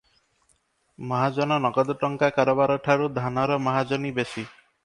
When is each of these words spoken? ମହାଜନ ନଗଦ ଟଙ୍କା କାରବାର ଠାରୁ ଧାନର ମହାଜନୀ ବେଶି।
ମହାଜନ 1.11 1.59
ନଗଦ 1.67 1.97
ଟଙ୍କା 2.05 2.31
କାରବାର 2.39 2.81
ଠାରୁ 2.89 3.11
ଧାନର 3.21 3.63
ମହାଜନୀ 3.67 4.17
ବେଶି। 4.21 4.49